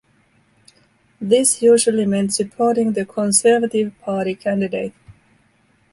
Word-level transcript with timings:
This 1.21 1.61
usually 1.61 2.07
meant 2.07 2.33
supporting 2.33 2.93
the 2.93 3.05
Conservative 3.05 3.93
Party 3.99 4.33
candidate. 4.33 4.95